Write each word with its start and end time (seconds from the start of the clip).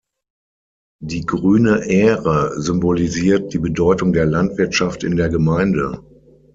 Die 1.03 1.27
grüne 1.27 1.85
Ähre 1.85 2.59
symbolisiert 2.59 3.53
die 3.53 3.59
Bedeutung 3.59 4.13
der 4.13 4.25
Landwirtschaft 4.25 5.03
in 5.03 5.15
der 5.15 5.29
Gemeinde. 5.29 6.01